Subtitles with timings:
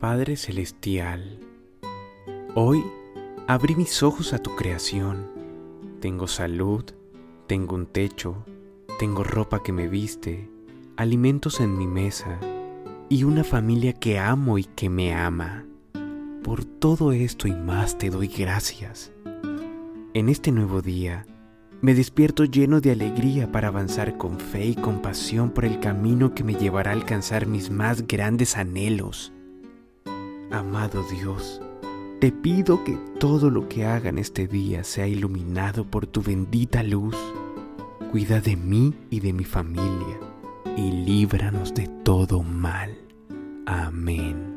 [0.00, 1.38] Padre Celestial,
[2.54, 2.84] hoy
[3.46, 5.30] abrí mis ojos a tu creación.
[6.00, 6.84] Tengo salud,
[7.46, 8.44] tengo un techo,
[8.98, 10.50] tengo ropa que me viste,
[10.96, 12.38] alimentos en mi mesa
[13.08, 15.64] y una familia que amo y que me ama.
[16.42, 19.12] Por todo esto y más te doy gracias.
[20.12, 21.24] En este nuevo día,
[21.80, 26.44] me despierto lleno de alegría para avanzar con fe y compasión por el camino que
[26.44, 29.32] me llevará a alcanzar mis más grandes anhelos.
[30.54, 31.60] Amado Dios,
[32.20, 36.84] te pido que todo lo que haga en este día sea iluminado por tu bendita
[36.84, 37.16] luz.
[38.12, 40.20] Cuida de mí y de mi familia
[40.76, 42.96] y líbranos de todo mal.
[43.66, 44.53] Amén.